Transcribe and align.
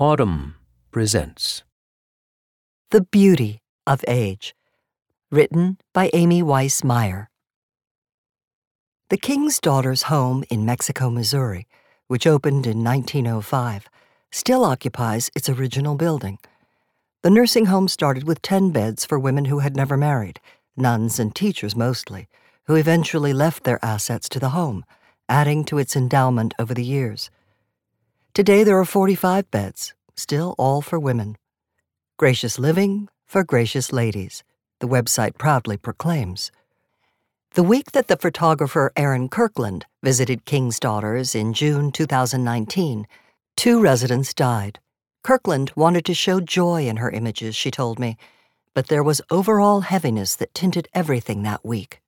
Audm 0.00 0.54
presents 0.90 1.64
The 2.90 3.02
Beauty 3.02 3.60
of 3.86 4.02
Age. 4.08 4.54
Written 5.30 5.76
by 5.92 6.08
Amy 6.14 6.42
Weiss 6.42 6.82
Meyer. 6.82 7.28
The 9.10 9.18
King's 9.18 9.60
Daughters 9.60 10.04
home 10.04 10.44
in 10.48 10.64
Mexico, 10.64 11.10
Missouri, 11.10 11.66
which 12.08 12.26
opened 12.26 12.66
in 12.66 12.82
1905, 12.82 13.90
still 14.32 14.64
occupies 14.64 15.30
its 15.36 15.50
original 15.50 15.94
building. 15.94 16.38
The 17.22 17.30
nursing 17.30 17.66
home 17.66 17.86
started 17.86 18.24
with 18.24 18.40
10 18.40 18.70
beds 18.70 19.04
for 19.04 19.18
women 19.18 19.44
who 19.44 19.58
had 19.58 19.76
never 19.76 19.98
married, 19.98 20.40
nuns 20.74 21.20
and 21.20 21.34
teachers 21.34 21.76
mostly, 21.76 22.28
who 22.64 22.76
eventually 22.76 23.34
left 23.34 23.64
their 23.64 23.78
assets 23.84 24.30
to 24.30 24.40
the 24.40 24.50
home, 24.50 24.86
adding 25.28 25.64
to 25.66 25.76
its 25.76 25.94
endowment 25.94 26.54
over 26.58 26.72
the 26.72 26.82
years. 26.82 27.30
Today 28.34 28.64
there 28.64 28.78
are 28.78 28.86
45 28.86 29.50
beds, 29.50 29.92
still 30.16 30.54
all 30.56 30.80
for 30.80 30.98
women. 30.98 31.36
Gracious 32.18 32.58
living 32.58 33.10
for 33.26 33.44
gracious 33.44 33.92
ladies, 33.92 34.42
the 34.80 34.88
website 34.88 35.36
proudly 35.36 35.76
proclaims. 35.76 36.50
The 37.52 37.62
week 37.62 37.92
that 37.92 38.08
the 38.08 38.16
photographer 38.16 38.90
Erin 38.96 39.28
Kirkland 39.28 39.84
visited 40.02 40.46
King's 40.46 40.80
Daughters 40.80 41.34
in 41.34 41.52
June 41.52 41.92
2019, 41.92 43.06
two 43.54 43.82
residents 43.82 44.32
died. 44.32 44.78
Kirkland 45.22 45.70
wanted 45.76 46.06
to 46.06 46.14
show 46.14 46.40
joy 46.40 46.86
in 46.86 46.96
her 46.96 47.10
images, 47.10 47.54
she 47.54 47.70
told 47.70 47.98
me, 47.98 48.16
but 48.72 48.86
there 48.86 49.02
was 49.02 49.20
overall 49.30 49.82
heaviness 49.82 50.36
that 50.36 50.54
tinted 50.54 50.88
everything 50.94 51.42
that 51.42 51.66
week. 51.66 52.00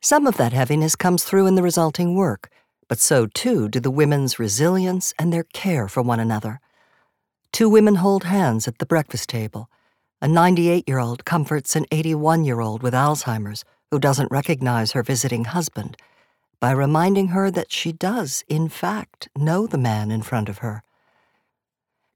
Some 0.00 0.26
of 0.26 0.38
that 0.38 0.54
heaviness 0.54 0.96
comes 0.96 1.22
through 1.22 1.46
in 1.46 1.54
the 1.54 1.62
resulting 1.62 2.14
work 2.14 2.48
but 2.88 2.98
so 2.98 3.26
too 3.26 3.68
do 3.68 3.78
the 3.80 3.90
women's 3.90 4.38
resilience 4.38 5.14
and 5.18 5.32
their 5.32 5.44
care 5.44 5.88
for 5.88 6.02
one 6.02 6.18
another. 6.18 6.60
Two 7.52 7.68
women 7.68 7.96
hold 7.96 8.24
hands 8.24 8.66
at 8.66 8.78
the 8.78 8.86
breakfast 8.86 9.28
table. 9.28 9.68
A 10.20 10.28
98 10.28 10.88
year 10.88 10.98
old 10.98 11.24
comforts 11.24 11.76
an 11.76 11.86
81 11.92 12.44
year 12.44 12.60
old 12.60 12.82
with 12.82 12.94
Alzheimer's 12.94 13.64
who 13.90 13.98
doesn't 13.98 14.30
recognize 14.30 14.92
her 14.92 15.02
visiting 15.02 15.44
husband 15.44 15.96
by 16.60 16.72
reminding 16.72 17.28
her 17.28 17.50
that 17.50 17.70
she 17.70 17.92
does, 17.92 18.44
in 18.48 18.68
fact, 18.68 19.28
know 19.36 19.66
the 19.66 19.78
man 19.78 20.10
in 20.10 20.22
front 20.22 20.48
of 20.48 20.58
her. 20.58 20.82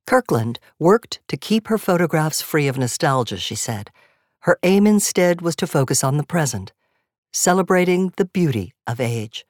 Kirkland 0.06 0.59
worked 0.78 1.20
to 1.28 1.37
keep 1.37 1.69
her 1.69 1.78
photographs 1.78 2.43
free 2.43 2.67
of 2.67 2.77
nostalgia, 2.77 3.37
she 3.37 3.55
said. 3.55 3.91
Her 4.41 4.59
aim 4.65 4.87
instead 4.87 5.41
was 5.41 5.55
to 5.56 5.67
focus 5.67 6.03
on 6.03 6.17
the 6.17 6.25
present, 6.25 6.73
celebrating 7.33 8.12
the 8.17 8.25
beauty 8.25 8.75
of 8.87 9.00
age. 9.00 9.45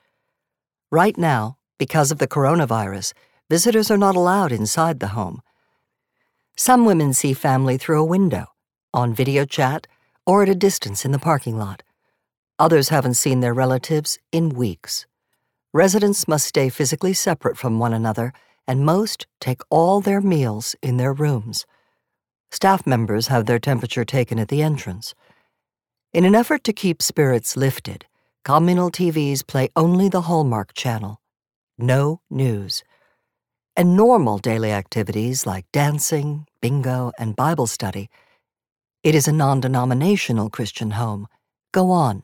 Right 0.92 1.16
now, 1.16 1.56
because 1.78 2.10
of 2.10 2.18
the 2.18 2.28
coronavirus, 2.28 3.14
visitors 3.48 3.90
are 3.90 3.96
not 3.96 4.14
allowed 4.14 4.52
inside 4.52 5.00
the 5.00 5.16
home. 5.16 5.40
Some 6.54 6.84
women 6.84 7.14
see 7.14 7.32
family 7.32 7.78
through 7.78 7.98
a 7.98 8.04
window, 8.04 8.48
on 8.92 9.14
video 9.14 9.46
chat, 9.46 9.86
or 10.26 10.42
at 10.42 10.50
a 10.50 10.54
distance 10.54 11.06
in 11.06 11.12
the 11.12 11.18
parking 11.18 11.56
lot. 11.56 11.82
Others 12.58 12.90
haven't 12.90 13.14
seen 13.14 13.40
their 13.40 13.54
relatives 13.54 14.18
in 14.32 14.50
weeks. 14.50 15.06
Residents 15.72 16.28
must 16.28 16.46
stay 16.46 16.68
physically 16.68 17.14
separate 17.14 17.56
from 17.56 17.78
one 17.78 17.94
another, 17.94 18.34
and 18.68 18.84
most 18.84 19.26
take 19.40 19.62
all 19.70 20.02
their 20.02 20.20
meals 20.20 20.76
in 20.82 20.98
their 20.98 21.14
rooms. 21.14 21.64
Staff 22.50 22.86
members 22.86 23.28
have 23.28 23.46
their 23.46 23.58
temperature 23.58 24.04
taken 24.04 24.38
at 24.38 24.48
the 24.48 24.60
entrance. 24.62 25.14
In 26.12 26.26
an 26.26 26.34
effort 26.34 26.62
to 26.64 26.74
keep 26.74 27.00
spirits 27.00 27.56
lifted, 27.56 28.04
communal 28.44 28.90
TVs 28.90 29.46
play 29.46 29.68
only 29.76 30.08
the 30.08 30.22
Hallmark 30.22 30.74
channel. 30.74 31.20
No 31.78 32.20
news. 32.30 32.82
And 33.76 33.96
normal 33.96 34.38
daily 34.38 34.70
activities 34.70 35.46
like 35.46 35.70
dancing, 35.72 36.46
bingo, 36.60 37.12
and 37.18 37.36
Bible 37.36 37.66
study. 37.66 38.10
It 39.02 39.14
is 39.14 39.26
a 39.26 39.32
non 39.32 39.60
denominational 39.60 40.50
Christian 40.50 40.92
home. 40.92 41.26
Go 41.72 41.90
on. 41.90 42.22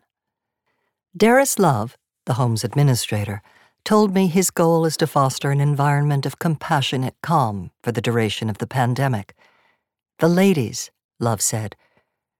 Darius 1.17 1.59
Love, 1.59 1.97
the 2.27 2.35
home's 2.35 2.65
administrator, 2.65 3.43
told 3.85 4.15
me 4.15 4.27
his 4.27 4.51
goal 4.51 4.85
is 4.85 4.97
to 4.99 5.07
foster 5.07 5.51
an 5.51 5.61
environment 5.61 6.27
of 6.27 6.39
compassionate 6.39 7.15
calm 7.23 7.71
for 7.83 7.91
the 7.91 8.03
duration 8.03 8.51
of 8.51 8.59
the 8.59 8.67
pandemic. 8.67 9.35
The 10.19 10.29
ladies, 10.29 10.91
Love 11.19 11.41
said, 11.41 11.75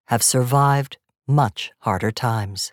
have 0.09 0.23
survived 0.23 0.99
much 1.27 1.73
harder 1.81 2.11
times. 2.11 2.73